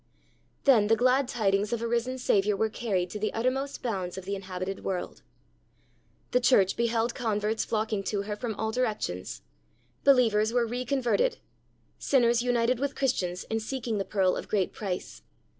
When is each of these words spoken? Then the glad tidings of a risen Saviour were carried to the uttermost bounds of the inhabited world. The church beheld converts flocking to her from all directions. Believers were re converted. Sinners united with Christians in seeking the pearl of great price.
Then 0.63 0.87
the 0.87 0.95
glad 0.95 1.27
tidings 1.27 1.71
of 1.71 1.79
a 1.79 1.87
risen 1.87 2.17
Saviour 2.17 2.57
were 2.57 2.71
carried 2.71 3.11
to 3.11 3.19
the 3.19 3.31
uttermost 3.35 3.83
bounds 3.83 4.17
of 4.17 4.25
the 4.25 4.33
inhabited 4.35 4.83
world. 4.83 5.21
The 6.31 6.39
church 6.39 6.75
beheld 6.75 7.13
converts 7.13 7.63
flocking 7.65 8.01
to 8.05 8.23
her 8.23 8.35
from 8.35 8.55
all 8.55 8.71
directions. 8.71 9.43
Believers 10.03 10.51
were 10.51 10.65
re 10.65 10.85
converted. 10.85 11.37
Sinners 11.99 12.41
united 12.41 12.79
with 12.79 12.95
Christians 12.95 13.43
in 13.43 13.59
seeking 13.59 13.99
the 13.99 14.03
pearl 14.03 14.35
of 14.35 14.47
great 14.47 14.73
price. 14.73 15.21